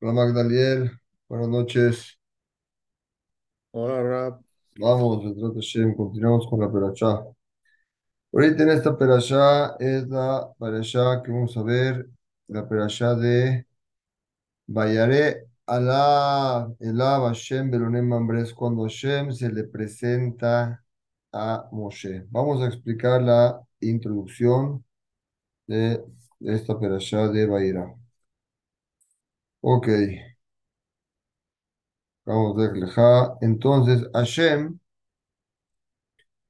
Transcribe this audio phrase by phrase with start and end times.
[0.00, 0.90] Hola Magdaliel,
[1.28, 2.18] buenas noches.
[3.70, 4.42] Hola, Rap.
[4.78, 7.24] Vamos, Bezrat Hashem, continuamos con la perashá.
[8.32, 12.08] Ahorita en esta perashá es la perashá que vamos a ver,
[12.48, 13.66] la perashá de
[14.66, 20.84] Bayare Alá, Elá Hashem Belonem Mambres, cuando Hashem se le presenta
[21.32, 22.26] a Moshe.
[22.30, 24.84] Vamos a explicar la introducción
[25.66, 26.04] de
[26.40, 28.05] esta perashá de Bayera.
[29.72, 29.88] Ok,
[32.24, 34.78] vamos a ver, Entonces, Hashem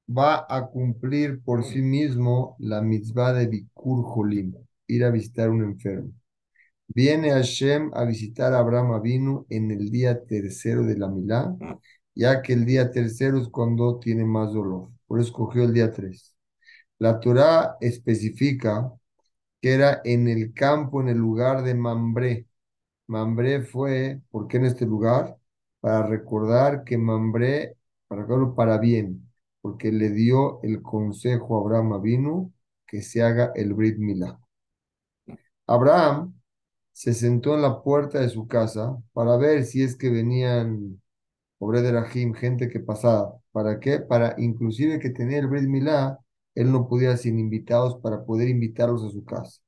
[0.08, 4.54] va a cumplir por sí mismo la mitzvah de Bikur Jolim,
[4.86, 6.12] ir a visitar un enfermo.
[6.88, 11.56] Viene Hashem a visitar a Abraham Avinu en el día tercero de la Milá,
[12.14, 14.90] ya que el día tercero es cuando tiene más dolor.
[15.06, 16.34] Por eso escogió el día tres.
[16.98, 18.92] La Torah especifica
[19.60, 22.46] que era en el campo, en el lugar de Mambré.
[23.08, 25.36] Mambré fue, ¿por qué en este lugar?
[25.80, 27.76] Para recordar que Mambré,
[28.08, 32.52] para recordarlo para bien, porque le dio el consejo a Abraham Avinu
[32.86, 34.38] que se haga el Brit Milá.
[35.66, 36.34] Abraham
[36.92, 41.00] se sentó en la puerta de su casa para ver si es que venían
[41.58, 43.38] Obre de Rahim, gente que pasaba.
[43.52, 44.00] ¿Para qué?
[44.00, 46.18] Para inclusive que tenía el Brit Milá,
[46.54, 49.60] él no podía sin invitados para poder invitarlos a su casa.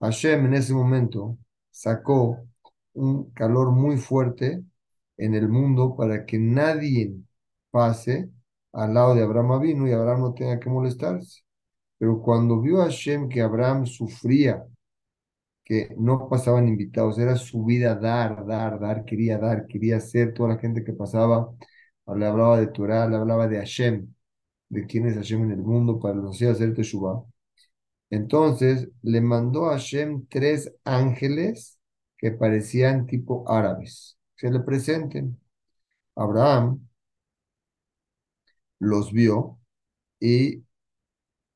[0.00, 1.38] Hashem en ese momento
[1.70, 2.38] sacó
[2.94, 4.62] un calor muy fuerte
[5.16, 7.14] en el mundo para que nadie
[7.70, 8.30] pase
[8.72, 11.42] al lado de Abraham Avinu y Abraham no tenga que molestarse.
[11.98, 14.64] Pero cuando vio a Hashem que Abraham sufría,
[15.64, 20.50] que no pasaban invitados, era su vida dar, dar, dar, quería dar, quería hacer, toda
[20.50, 21.48] la gente que pasaba,
[22.16, 24.12] le hablaba de Torah, le hablaba de Hashem,
[24.68, 27.24] de quién es Hashem en el mundo, para los hacer Teshuvah.
[28.10, 31.78] Entonces le mandó a Hashem tres ángeles
[32.18, 34.18] que parecían tipo árabes.
[34.36, 35.40] Se le presenten.
[36.16, 36.80] Abraham
[38.78, 39.58] los vio
[40.20, 40.64] y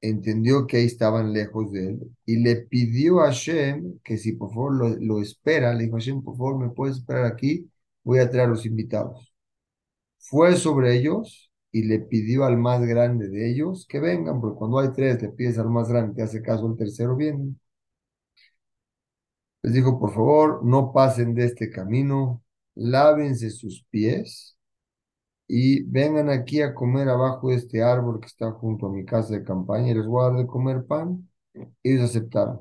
[0.01, 4.51] entendió que ahí estaban lejos de él y le pidió a Hashem que si por
[4.51, 7.71] favor lo, espera, le dijo Hashem, por favor me puedes esperar aquí,
[8.05, 9.33] voy a traer a los invitados.
[10.19, 14.79] Fue sobre ellos y le pidió al más grande de ellos que vengan, porque cuando
[14.79, 17.57] hay tres le pides al más grande, te hace caso el tercero viene.
[19.63, 22.43] Les dijo, por favor, no pasen de este camino,
[22.77, 24.57] lávense sus pies
[25.49, 29.35] y vengan aquí a comer abajo de este árbol que está junto a mi casa
[29.35, 31.29] de campaña y les voy de comer pan.
[31.83, 32.61] Ellos aceptaron.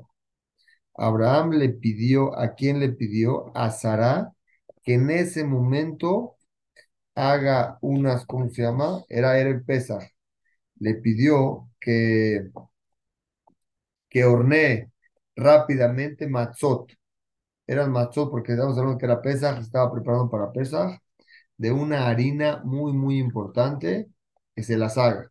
[0.96, 3.56] Abraham le pidió, ¿a quién le pidió?
[3.56, 4.32] A Sara,
[4.82, 6.36] que en ese momento
[7.14, 9.04] haga unas, ¿cómo se llama?
[9.08, 10.04] Era, el Pesaj.
[10.80, 12.50] Le pidió que,
[14.08, 14.90] que hornee
[15.36, 16.92] rápidamente matzot
[17.66, 20.98] era el matzot, porque estamos hablando que era Pesaj, estaba preparando para Pesaj,
[21.58, 24.08] de una harina muy, muy importante
[24.56, 25.30] que se las haga.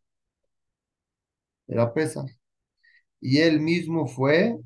[1.68, 2.26] Era Pesaj.
[3.22, 4.58] Y él mismo fue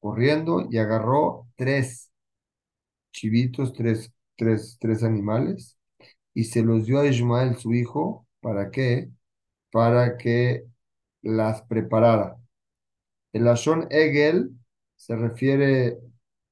[0.00, 2.10] corriendo y agarró tres
[3.12, 5.78] chivitos, tres, tres, tres animales,
[6.34, 9.10] y se los dio a Ismael, su hijo, ¿para qué?
[9.72, 10.64] Para que
[11.22, 12.36] las preparara.
[13.32, 14.50] El Lashon Egel
[14.96, 15.98] se refiere,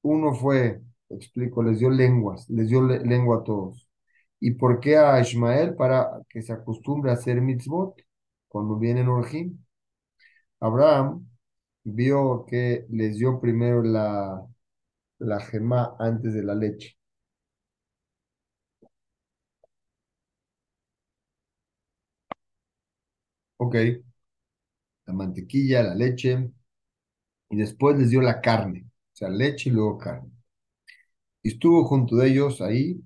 [0.03, 3.89] uno fue, explico, les dio lenguas, les dio le- lengua a todos.
[4.39, 5.75] ¿Y por qué a Ismael?
[5.75, 7.95] Para que se acostumbre a hacer mitzvot
[8.47, 9.57] cuando vienen Orjim.
[10.59, 11.27] Abraham
[11.83, 14.45] vio que les dio primero la,
[15.19, 16.97] la gemá antes de la leche.
[23.63, 23.75] Ok,
[25.05, 26.51] la mantequilla, la leche,
[27.49, 30.29] y después les dio la carne, o sea, leche y luego carne.
[31.41, 32.99] Y estuvo junto de ellos ahí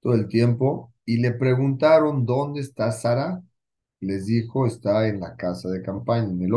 [0.00, 3.42] todo el tiempo y le preguntaron dónde está Sara.
[4.00, 6.52] Les dijo, está en la casa de campaña, en el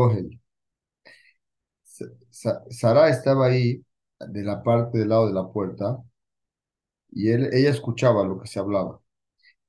[2.31, 3.83] Sa- Sara estaba ahí,
[4.19, 5.97] de la parte del lado de la puerta,
[7.11, 9.00] y él, ella escuchaba lo que se hablaba.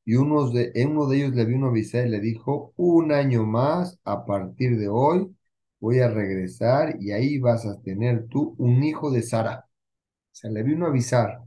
[0.05, 3.45] Y unos de, uno de ellos le vino a avisar y le dijo, un año
[3.47, 5.35] más, a partir de hoy,
[5.81, 9.67] voy a regresar y ahí vas a tener tú un hijo de Sara.
[9.69, 11.43] O sea, le vino a avisar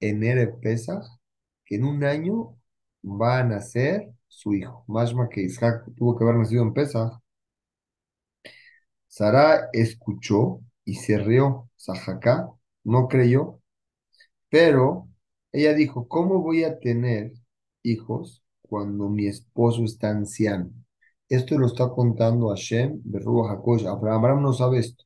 [0.00, 1.04] en Erev Pesach
[1.64, 2.56] que en un año
[3.04, 4.84] va a nacer su hijo.
[4.88, 7.12] Mashma que Isaac tuvo que haber nacido en Pesach.
[9.08, 11.70] Sara escuchó y se rió.
[11.76, 12.48] Sajacá
[12.84, 13.60] no creyó,
[14.50, 15.08] pero
[15.52, 17.32] ella dijo, ¿cómo voy a tener
[17.84, 20.72] hijos cuando mi esposo está anciano?
[21.28, 23.86] Esto lo está contando Hashem, Berruah Hakosh.
[23.86, 25.04] Abraham, no sabe esto.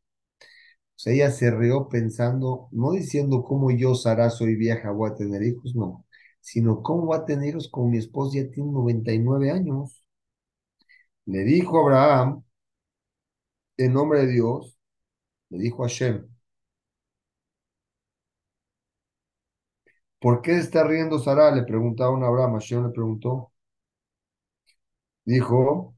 [0.97, 5.43] sea, ella se rió pensando, no diciendo cómo yo, Sara, soy vieja, voy a tener
[5.43, 6.05] hijos, no,
[6.41, 10.03] sino cómo voy a tener hijos con mi esposa, ya tiene 99 años.
[11.27, 12.43] Le dijo Abraham,
[13.79, 14.79] en nombre de Dios,
[15.51, 16.27] le dijo a Hashem,
[20.21, 21.51] ¿por qué está riendo Sara?
[21.55, 23.53] Le preguntaron a Abraham, Hashem le preguntó.
[25.25, 25.95] Dijo,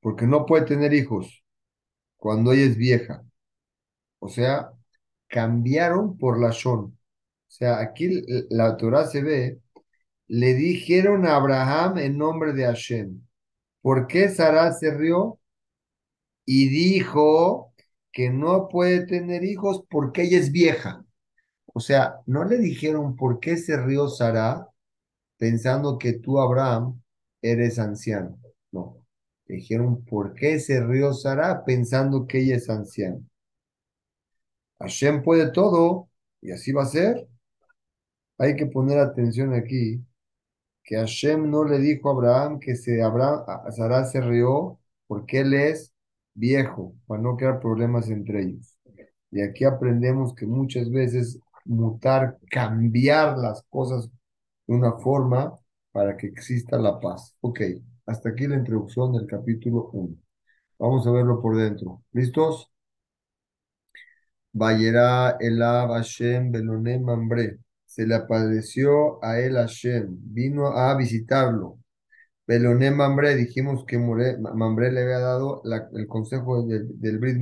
[0.00, 1.44] porque no puede tener hijos
[2.16, 3.24] cuando ella es vieja.
[4.20, 4.72] O sea,
[5.28, 6.80] cambiaron por la Shon.
[6.86, 6.96] O
[7.48, 9.60] sea, aquí la Torah se ve,
[10.28, 13.22] le dijeron a Abraham en nombre de Hashem.
[13.82, 15.40] ¿Por qué Sara se rió?
[16.44, 17.72] Y dijo
[18.12, 21.04] que no puede tener hijos porque ella es vieja.
[21.72, 24.68] O sea, no le dijeron por qué se rió Sara
[25.38, 27.02] pensando que tú, Abraham,
[27.40, 28.38] eres anciano.
[28.70, 29.04] No.
[29.46, 33.20] Le dijeron por qué se rió Sara pensando que ella es anciana.
[34.78, 36.08] Hashem puede todo
[36.40, 37.28] y así va a ser.
[38.38, 40.04] Hay que poner atención aquí
[40.84, 43.00] que Hashem no le dijo a Abraham que se
[43.70, 45.94] Sara se rió porque él es
[46.34, 48.76] viejo, para no crear problemas entre ellos.
[49.30, 54.08] Y aquí aprendemos que muchas veces mutar, cambiar las cosas
[54.66, 55.58] de una forma
[55.92, 57.36] para que exista la paz.
[57.40, 57.60] Ok,
[58.06, 60.16] hasta aquí la introducción del capítulo 1.
[60.78, 62.02] Vamos a verlo por dentro.
[62.12, 62.70] ¿Listos?
[64.54, 67.58] Vayera Elab Hashem Belonem Mambre.
[67.86, 70.06] Se le apareció a él Hashem.
[70.32, 71.78] Vino a visitarlo.
[72.46, 73.36] Belonem Mambre.
[73.36, 75.62] Dijimos que Mambre le había dado
[75.94, 77.38] el consejo del, del Brit.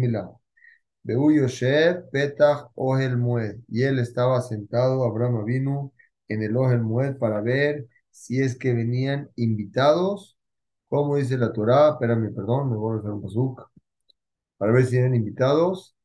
[2.13, 3.57] Petach Ohel Mued.
[3.69, 5.93] Y él estaba sentado, Abraham vino
[6.29, 10.39] en el Ohel Mued para ver si es que venían invitados.
[10.89, 13.71] Como dice la Torah, espérame, perdón, me voy a hacer un pasuk.
[14.59, 15.97] Para ver si eran invitados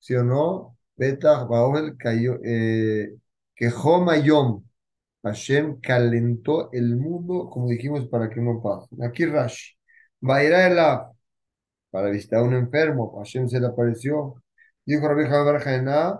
[0.00, 0.78] ¿sí o no?
[0.96, 1.48] Petach
[1.98, 3.16] cayó, eh,
[3.56, 4.64] que Yom,
[5.22, 8.88] Hashem calentó el mundo, como dijimos, para que no pase.
[9.04, 9.72] Aquí Rash,
[10.20, 11.13] Vaira Elab,
[11.94, 14.42] para visitar a un enfermo, Hashem se le apareció.
[14.84, 16.18] Dijo Rabbi Javier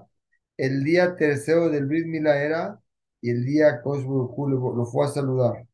[0.57, 2.81] el día tercero del Brit Mila era,
[3.21, 5.67] y el día que lo fue a saludar.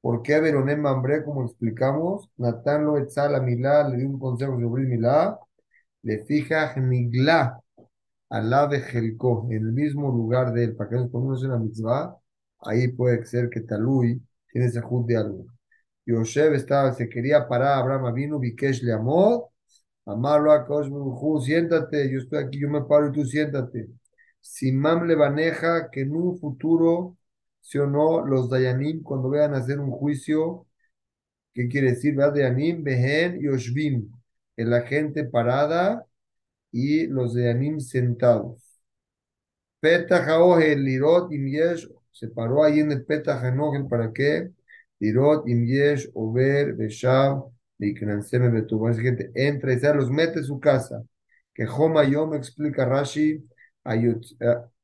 [0.00, 2.30] ¿Por qué Veronem Mambre, como explicamos?
[2.36, 5.38] Natán lo Etzal Milá le dio un consejo sobre Milá
[6.02, 7.60] le fija Nigla
[8.30, 12.16] al de Jelko, en el mismo lugar de él, para que no ponemos una mitzvah,
[12.60, 15.46] ahí puede ser que Talui tiene ese de algo.
[16.10, 19.52] Yosef estaba, se quería parar, Abraham vino, Bikesh le amó,
[20.06, 20.66] amarlo a
[21.42, 23.88] siéntate, yo estoy aquí, yo me paro y tú siéntate.
[24.40, 27.16] Simam le maneja que en un futuro,
[27.60, 30.66] si o no, los Dayanim, cuando vean hacer un juicio,
[31.54, 32.16] ¿qué quiere decir?
[32.16, 34.10] Dayanim, Behen y Oshvim
[34.70, 36.06] la gente parada
[36.72, 38.82] y los de Anim sentados.
[39.80, 40.38] Petah
[40.76, 43.40] Lirot Imyesh se paró ahí en el Petah
[43.88, 44.50] ¿para qué?
[45.00, 48.92] Lirot Imyesh Over Beshav Liknanseme Betuba.
[48.94, 51.02] Gente entra y se los mete en su casa.
[51.54, 53.42] Que Joma Yom explica Rashi,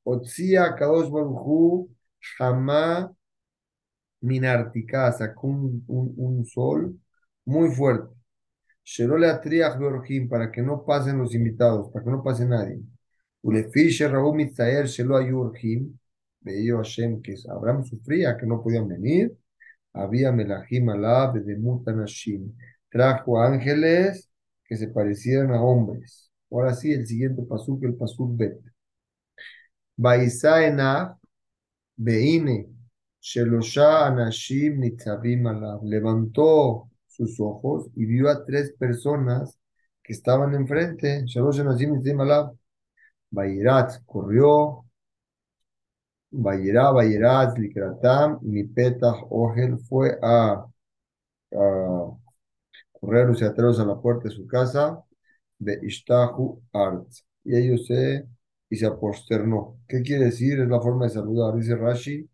[0.05, 1.89] Otzia Kadosh Baruchu
[2.21, 3.13] Shama
[4.23, 6.99] Minartika, sacó un, un, un sol
[7.45, 8.17] muy fuerte
[10.29, 12.81] para que no pasen los invitados, para que no pase nadie.
[13.43, 15.99] Ulefish Raúl Mitzaer Shelo Ayurhim,
[16.41, 19.37] veía Hashem que Abraham sufría, que no podían venir.
[19.97, 22.55] Había Melahim Alab de Mutanashim.
[22.91, 24.31] Trajo ángeles
[24.65, 26.31] que se parecieran a hombres.
[26.51, 28.61] Ahora sí, el siguiente pasuk, el pasuk Bet.
[29.97, 31.19] Baisaena
[31.97, 32.69] Beine
[33.21, 35.83] Shelosha Anashim Nitzavim Alab.
[35.85, 39.59] Levantó sus ojos y vio a tres personas
[40.03, 41.25] que estaban enfrente.
[43.31, 44.86] Bayirat corrió,
[46.31, 48.65] Bayirá, Bayirat, Likratam, mi
[49.31, 50.67] Ogel fue a,
[52.93, 55.03] correr los atrás a la puerta de su casa
[55.59, 57.09] de Ishtahu Art.
[57.45, 58.27] Y ellos se,
[58.71, 59.79] y se aposternó.
[59.89, 60.61] ¿Qué quiere decir?
[60.61, 61.55] Es la forma de saludar.
[61.57, 62.29] Dice Rashi,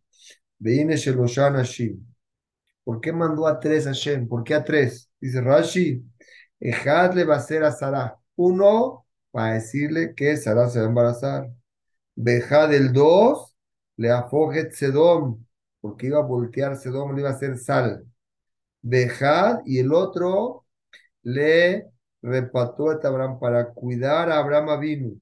[0.58, 2.06] Veine Sheloshan Hashim.
[2.84, 4.28] ¿Por qué mandó a tres a Hashem?
[4.28, 5.10] ¿Por qué a tres?
[5.20, 6.04] Dice Rashi,
[6.60, 8.16] Ejad le va a ser a Sara.
[8.36, 11.50] Uno, para decirle que Sara se va a embarazar.
[12.14, 13.51] Bejad del dos,
[13.96, 15.44] le afoget Sedom,
[15.80, 18.06] porque iba a voltear Sedom, le iba a hacer sal.
[18.82, 20.66] Bejad, y el otro
[21.22, 21.86] le
[22.22, 25.12] repató a Abraham para cuidar a Abraham vino.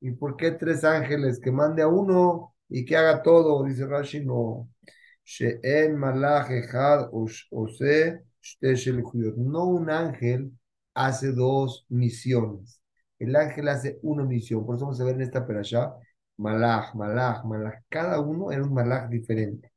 [0.00, 1.40] ¿Y por qué tres ángeles?
[1.40, 3.64] Que mande a uno y que haga todo.
[3.64, 4.68] Dice Rashi, no.
[9.36, 10.52] No un ángel
[10.94, 12.80] hace dos misiones.
[13.18, 14.64] el ángel hace una misión.
[14.64, 15.94] Por eso vamos a ver en esta perashá,
[16.38, 17.82] malach, malach, malach.
[17.88, 19.72] Cada uno era un malach diferente.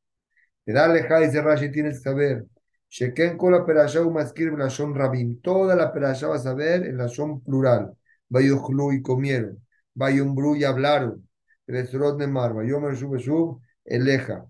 [0.65, 2.45] Te da aleja, dice Rashi, tienes que saber.
[2.89, 5.41] Sheken con la perashá umaskir son rabim.
[5.41, 7.93] Toda la perashá vas a ver en la son plural.
[8.29, 9.65] Vayochlu y comieron.
[9.93, 11.27] Vayombru y hablaron.
[11.67, 12.53] Resrot de mar.
[12.53, 14.45] Vayomer shub shub, eleja.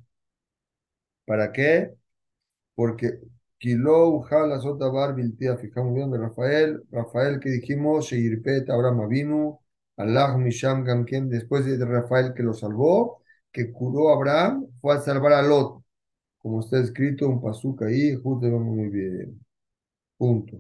[1.26, 1.94] ¿Para qué?
[2.76, 3.20] Porque
[3.60, 9.61] Kilo Ujala Sotabar Biltia, fijamos bien de Rafael, Rafael que dijimos, Sheirpet Abraham Avinu,
[9.98, 13.22] Allah Misham Gamkem, después de Rafael que lo salvó,
[13.52, 15.84] que curó a Abraham, fue a salvar a Lot,
[16.40, 19.46] como está escrito un pasuk ahí, justo muy bien.
[20.18, 20.58] Punto.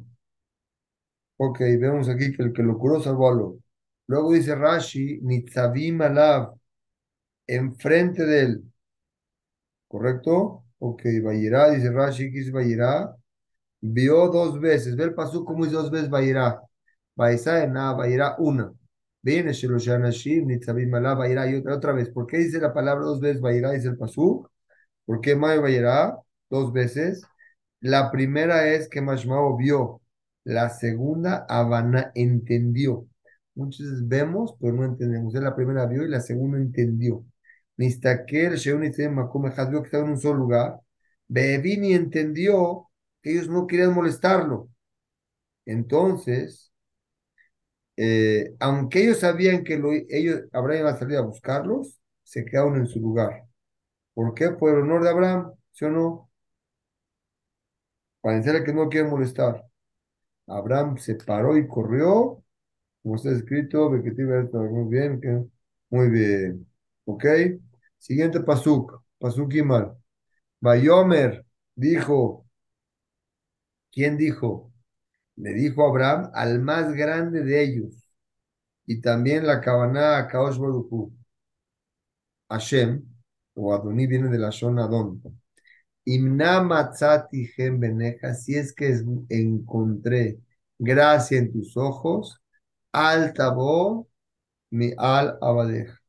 [1.37, 3.59] Ok, vemos aquí que el que lo curó salvó a Lot.
[4.07, 6.53] Luego dice Rashi, Nitzavim Alav,
[7.47, 8.63] enfrente de él.
[9.87, 10.65] ¿Correcto?
[10.79, 12.51] Ok, Bayirá, dice Rashi, ¿qué es?
[13.81, 16.61] Vio dos veces, ve el pasú como es dos veces Bayirá.
[17.15, 18.73] Baisa nada, Bayirá una.
[19.23, 22.09] Viene Sheloshanashim, Nitzabim Malá, Bayirá y otra, vez.
[22.09, 23.71] ¿Por qué dice la palabra dos veces Bayirá?
[23.71, 24.47] Dice el pasú.
[25.05, 26.17] ¿Por qué May Bayirá?
[26.49, 27.21] Dos veces.
[27.81, 30.01] La primera es que Mashmao vio.
[30.43, 33.07] La segunda, Habana entendió.
[33.55, 35.33] Muchas veces vemos, pero no entendemos.
[35.35, 37.25] la primera vio y la segunda entendió.
[37.77, 40.79] Nistakel, Sheun y Makom vio que estaba en un solo lugar.
[41.27, 42.89] Bevini entendió
[43.21, 44.69] que ellos no querían molestarlo.
[45.65, 46.70] Entonces,
[48.03, 52.77] eh, aunque ellos sabían que lo, ellos, Abraham iba a salir a buscarlos, se quedaron
[52.77, 53.43] en su lugar.
[54.13, 54.51] ¿Por qué?
[54.51, 56.31] Por el honor de Abraham, ¿sí o no?
[58.21, 59.63] Para que no quieren molestar.
[60.47, 62.43] Abraham se paró y corrió,
[63.03, 65.51] como está escrito, muy bien,
[65.89, 66.67] muy bien.
[67.05, 67.25] ¿Ok?
[67.99, 69.97] Siguiente pasuk, pasuk Imal.
[70.61, 72.45] Bayomer dijo,
[73.91, 74.70] ¿quién dijo?
[75.41, 77.95] Le dijo Abraham al más grande de ellos.
[78.85, 81.13] Y también la cabana a Kaosh Baruchu.
[82.49, 83.03] Hashem,
[83.55, 85.21] o Adoní viene de la zona Adon.
[86.05, 90.39] Imna matzati beneja, si es que encontré
[90.79, 92.41] gracia en tus ojos,
[92.91, 94.09] al tabo
[94.71, 96.01] mi al abadeja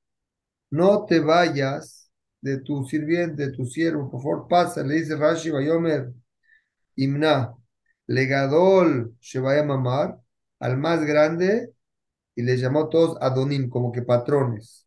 [0.72, 2.10] no te vayas
[2.40, 6.12] de tu sirviente, de tu siervo, por favor, pasa, le dice Rashi Bayomer,
[6.96, 7.54] Imna,
[8.12, 10.18] legadol a Mamar,
[10.60, 11.72] al más grande,
[12.34, 14.86] y le llamó todos Adonim, como que patrones.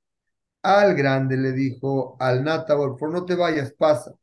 [0.62, 4.14] Al grande le dijo, al Natabor, por no te vayas, pasa.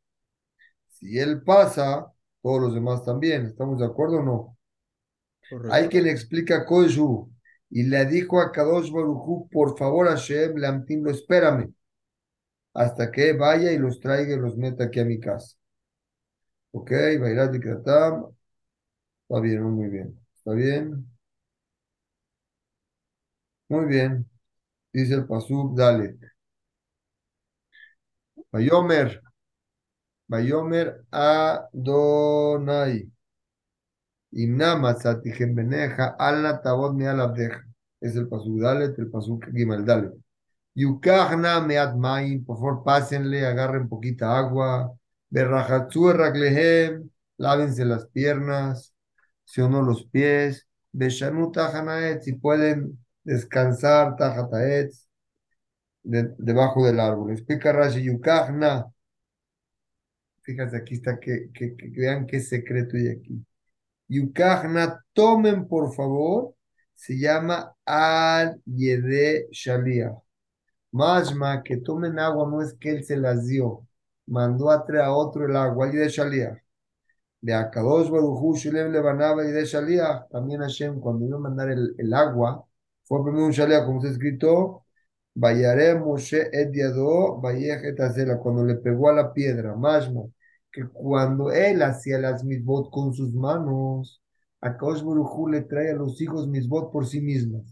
[0.87, 4.57] Si él pasa, todos los demás también, ¿estamos de acuerdo o no?
[5.69, 7.29] Hay quien explica Koyu,
[7.69, 11.73] y le dijo a Kadosh Baruchu, por favor Hashem, Lamtim, lo espérame,
[12.73, 15.55] hasta que vaya y los traiga y los meta aquí a mi casa.
[16.71, 18.27] Ok, Bairat de Kratam,
[19.33, 21.07] está bien, muy bien, está bien.
[23.67, 24.29] Muy bien,
[24.93, 26.17] dice el Pasuk, dale.
[28.51, 29.21] Bayomer,
[30.27, 33.09] Bayomer Adonai.
[34.31, 37.63] Imna matzatijem beneja, al tabot me alabdeja.
[38.01, 40.13] Es el pasuk dalet, el pasuk gimal dalet.
[40.75, 41.95] Yukachna meat
[42.45, 44.91] por favor pásenle, agarren poquita agua.
[45.29, 48.92] Berrajatzu erraglehem, lávense las piernas,
[49.45, 50.67] si o no los pies.
[52.21, 54.91] Si pueden descansar tajataet,
[56.03, 57.31] de, debajo del árbol.
[57.31, 58.85] Explica Rashi, Yukachna.
[60.43, 63.45] Fíjate, aquí está, que, que, que vean qué secreto hay aquí.
[64.07, 66.55] Yukachna, tomen por favor,
[66.93, 70.13] se llama Al Yede Shalia.
[70.91, 73.87] Majma, que tomen agua, no es que él se las dio,
[74.27, 76.62] mandó a traer a otro el agua, Al Yede Shalia.
[77.43, 82.13] De Akadosh Baruchu Shilem Lebanaba Yede Shalia, también Hashem, cuando iba a mandar el, el
[82.13, 82.65] agua,
[83.03, 84.85] fue primero un Shalia, como está escrito,
[85.35, 87.95] Vayare Moshe Ediado, Vayej
[88.41, 90.23] cuando le pegó a la piedra, Majma
[90.73, 94.21] que cuando él hacía las misbot con sus manos,
[94.59, 95.03] a Kaush
[95.51, 97.63] le trae a los hijos misbot por sí mismas.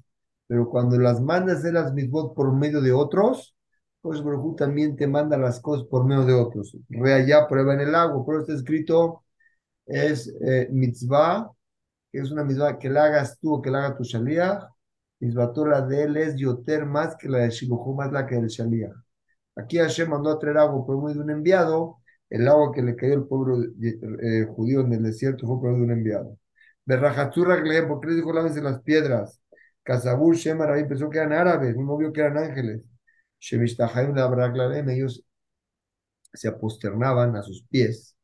[0.48, 3.56] Pero cuando las manda a hacer las misbot por medio de otros,
[4.04, 4.22] Kaush
[4.56, 6.78] también te manda las cosas por medio de otros.
[6.90, 8.24] Re allá, prueba en el agua.
[8.25, 9.24] Pero está escrito,
[9.85, 11.51] es eh, mitzvah,
[12.11, 14.63] que es una mitzvah que la hagas tú o que la haga tu shaliach.
[15.19, 15.51] Mitzvah
[15.88, 18.95] de él es yoter más que la de Shibuhu, más la que del shaliach.
[19.55, 22.95] Aquí Hashem mandó a traer agua por medio de un enviado el agua que le
[22.95, 26.38] cayó al pueblo eh, judío en el desierto fue por de un enviado.
[26.85, 29.41] Berrajatzurra le ¿por qué le dijo lávense las piedras?
[29.83, 32.89] Kazabur Shemar ahí pensó que eran árabes, no vio que eran ángeles.
[33.39, 34.15] Shemishtahaim
[34.89, 35.25] ellos
[36.33, 38.15] se aposternaban a sus pies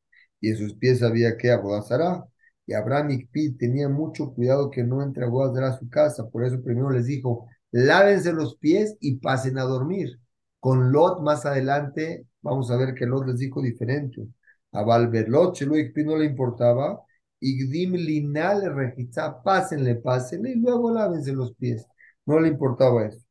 [0.41, 2.25] y en sus pies había que abodazará.
[2.65, 6.29] Y Abraham y tenía mucho cuidado que no entre agua a su casa.
[6.29, 10.19] Por eso primero les dijo, lávense los pies y pasen a dormir.
[10.59, 14.27] Con Lot más adelante, vamos a ver que Lot les dijo diferente.
[14.71, 15.75] A Valverlot, Chelo
[16.05, 17.01] no le importaba.
[17.39, 21.85] Igdim Lina le registra, pásenle, pásenle y luego lávense los pies.
[22.25, 23.25] No le importaba eso.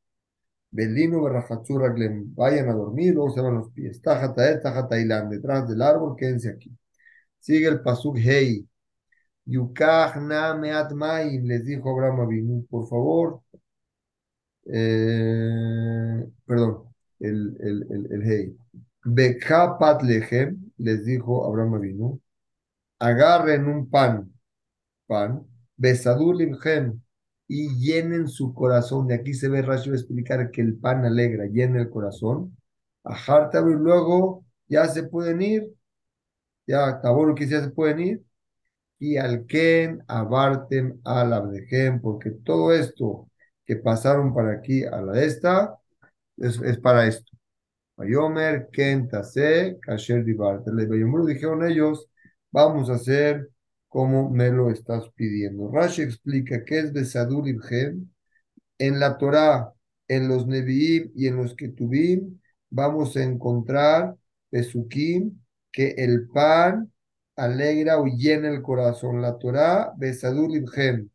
[0.70, 4.00] Belino Barrajatzuraglen, vayan a dormir, luego se van los pies.
[4.02, 6.70] Tajatae, Tajatailan, detrás del árbol, quédense aquí.
[7.46, 8.66] Sigue el Pasuk Hey.
[9.46, 10.90] Yukach na meat
[11.44, 13.40] les dijo Abraham Avinu, por favor.
[14.64, 18.56] Eh, perdón, el, el, el, el Hey.
[19.04, 22.20] Bekapat lehem, les dijo Abraham Avinu,
[22.98, 24.32] agarren un pan,
[25.06, 27.00] pan, besadur limhem,
[27.46, 29.06] y llenen su corazón.
[29.06, 32.56] De aquí se ve Rashi explicar que el pan alegra, llena el corazón.
[33.04, 35.75] A y luego ya se pueden ir,
[36.66, 38.24] ya Tabor que ya se pueden ir.
[38.98, 43.30] Y al Ken, abarten al Abdejem, porque todo esto
[43.66, 45.76] que pasaron para aquí a la de esta
[46.36, 47.32] es, es para esto.
[47.96, 50.70] Bayomer, Ken, Tase, Kasher, Dibarte.
[51.26, 52.08] dijeron ellos,
[52.52, 53.50] vamos a hacer
[53.88, 55.70] como me lo estás pidiendo.
[55.72, 58.10] Rashi explica qué es Besadur Ibhem.
[58.78, 59.72] En la Torah,
[60.08, 64.16] en los Nevi'im y en los Ketubim, vamos a encontrar
[64.50, 65.40] Besukim,
[65.76, 66.90] que el pan
[67.36, 69.20] alegra o llena el corazón.
[69.22, 71.10] La Torah, Besadur Ibhem,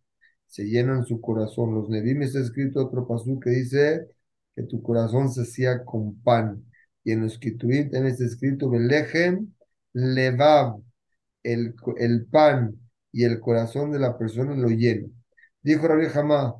[0.48, 1.74] se llena en su corazón.
[1.76, 4.08] Los Nevi'im está escrito otro pasú que dice
[4.56, 6.64] que tu corazón se hacía con pan.
[7.04, 9.52] Y en los Ketubim también está escrito Belejem
[9.94, 10.82] Levav
[11.44, 12.80] el, el pan
[13.12, 15.08] y el corazón de la persona lo llena.
[15.64, 16.56] Dijo Rabbi Hamá,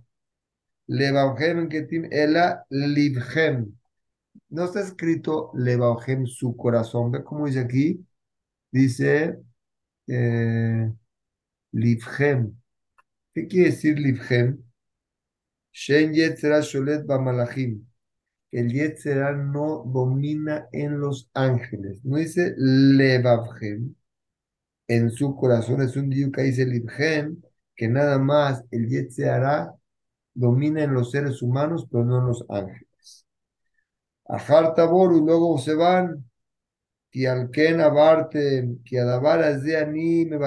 [0.90, 3.72] Levavhem ketim ela livhem.
[4.52, 7.12] No está escrito Levavhem su corazón.
[7.12, 8.06] ¿Ve cómo dice aquí?
[8.72, 9.40] Dice
[10.08, 10.92] eh,
[11.72, 12.56] livhem.
[13.34, 14.62] ¿Qué quiere decir livhem?
[15.72, 17.86] Shen yetzera sholet malachim.
[18.52, 22.04] El yetzera no domina en los ángeles.
[22.04, 23.96] No dice levavhem
[24.88, 25.82] en su corazón.
[25.82, 26.86] Es un que dice el
[27.76, 28.88] que nada más el
[29.30, 29.74] hará
[30.34, 32.91] domina en los seres humanos, pero no en los ángeles.
[34.32, 36.26] A Tabor y luego se van.
[37.12, 40.38] Que al que abarte, que adavaras de ani me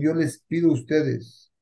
[0.00, 1.52] yo les pido a ustedes,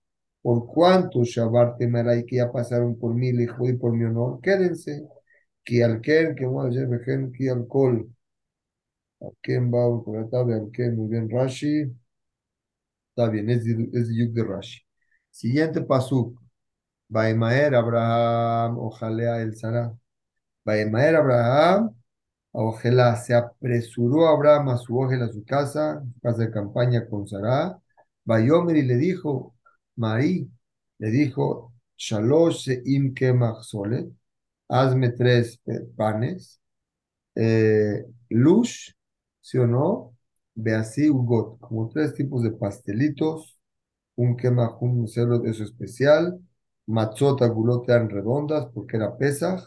[0.43, 5.09] por cuánto Shabarte Maray que ya pasaron por mí, le y por mi honor, quédense.
[5.65, 8.09] Que al que hacer, que alcohol.
[9.21, 11.93] Al Ken va a al Ken, muy bien, Rashi.
[13.11, 14.81] Está bien, es, es Yuk de Rashi.
[15.31, 16.41] Siguiente pasuk.
[17.09, 19.97] Baemaer Abraham, ojalá el Sara.
[20.67, 21.95] Baemaer Abraham,
[22.53, 27.29] ojalá se apresuró Abraham a su ojel a su casa, su casa de campaña con
[27.29, 27.79] Sara.
[28.25, 29.55] Bayomer y le dijo,
[29.97, 30.51] Marí,
[30.99, 33.15] le dijo, Shalosh im
[33.63, 34.09] solet,
[34.69, 35.61] hazme tres
[35.97, 36.61] panes,
[37.37, 38.93] eh, lush,
[39.41, 40.15] ¿sí o no?
[40.79, 43.59] así Ugot, como tres tipos de pastelitos,
[44.17, 46.41] un quema, un cerdo de eso especial,
[46.87, 49.63] machota, gulote eran redondas porque era pesaj,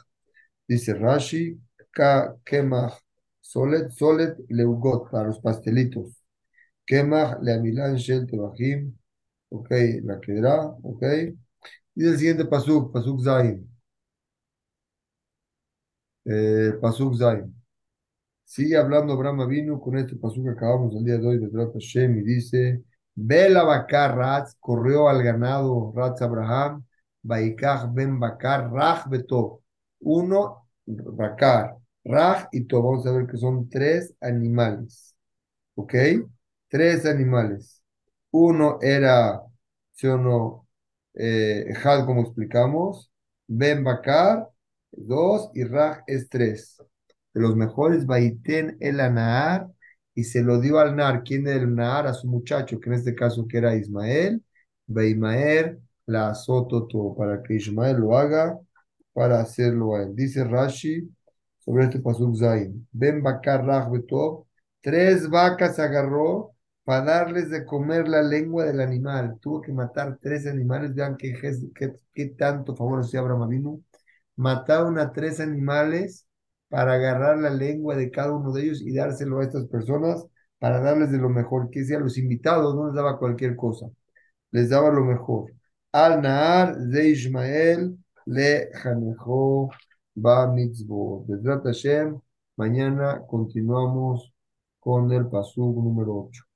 [0.69, 1.59] dice Rashi,
[2.45, 2.93] quema,
[3.41, 6.23] solet, solet, leugot, para los pastelitos,
[6.85, 8.95] quema, leamilan, shel, tebajim,
[9.49, 9.69] ok,
[10.03, 11.03] la quedará, ok,
[11.95, 13.67] y el siguiente pasuk, pasuk zain,
[16.25, 17.55] eh, pasuk zain.
[18.43, 21.77] Sigue hablando Abraham vino con este paso que acabamos el día de hoy de Trata
[21.79, 22.83] Shem y dice:
[23.15, 26.83] Bela Bakar Ratz corrió al ganado Ratz Abraham,
[27.21, 29.61] Baikach Ben Bakar Raj Beto.
[30.01, 32.83] Uno, Bakar, Raj y todo.
[32.83, 35.15] Vamos a ver que son tres animales.
[35.75, 35.95] ¿Ok?
[36.67, 37.83] Tres animales.
[38.31, 39.41] Uno era,
[39.93, 40.67] ¿sí o no?
[41.13, 41.73] Eh,
[42.05, 43.11] como explicamos.
[43.47, 44.49] Ben Bakar,
[44.91, 46.77] dos, y Raj es tres
[47.33, 49.67] de los mejores, Baiten el Anahar,
[50.15, 51.23] y se lo dio al Nar.
[51.23, 52.07] ¿Quién era el Nahar?
[52.07, 54.43] A su muchacho, que en este caso que era Ismael.
[54.87, 58.59] Beimaer la todo para que Ismael lo haga,
[59.19, 60.15] para hacerlo a él.
[60.15, 61.09] Dice Rashi
[61.57, 62.87] sobre este pasuk Zain.
[62.93, 64.45] Ben Bakar Betov,
[64.79, 66.53] tres vacas agarró
[66.85, 69.37] para darles de comer la lengua del animal.
[69.41, 70.95] Tuvo que matar tres animales.
[70.95, 71.33] Vean qué,
[72.13, 73.81] qué, tanto favor hacía Abraham vino.
[74.37, 76.25] Mataron a tres animales
[76.69, 80.25] para agarrar la lengua de cada uno de ellos y dárselo a estas personas
[80.59, 83.87] para darles de lo mejor, que sea los invitados no les daba cualquier cosa,
[84.51, 85.51] les daba lo mejor.
[85.91, 87.98] Al Nahar de Ismael
[88.29, 89.69] le Janejo
[90.15, 91.25] Ba Mitzvot.
[91.63, 92.19] Hashem,
[92.57, 94.31] mañana continuamos
[94.79, 96.48] con el pasú número 8.